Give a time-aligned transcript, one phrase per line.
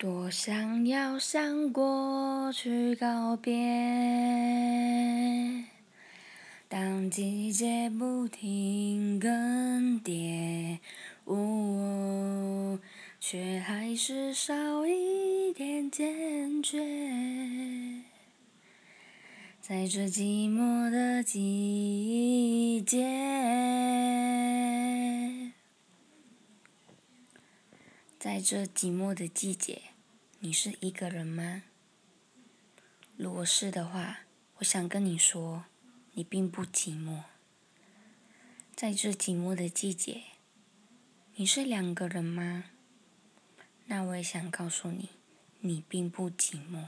[0.00, 3.52] 多想要向过去告别，
[6.70, 10.78] 当季节不停更迭，
[11.24, 12.80] 哦，
[13.20, 16.78] 却还是少一点坚决。
[19.60, 23.04] 在这寂寞的季节，
[28.18, 29.82] 在这寂寞的季节。
[30.42, 31.64] 你是一个人吗？
[33.18, 34.20] 如果是的话，
[34.56, 35.66] 我想跟你说，
[36.12, 37.24] 你并不寂寞。
[38.74, 40.22] 在这寂寞的季节，
[41.34, 42.64] 你是两个人吗？
[43.84, 45.10] 那我也想告诉你，
[45.58, 46.86] 你并不寂寞。